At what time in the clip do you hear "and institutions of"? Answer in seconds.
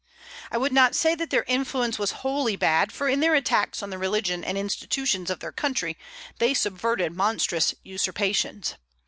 4.43-5.41